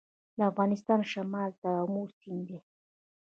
[0.37, 2.57] د افغانستان شمال ته امو سیند دی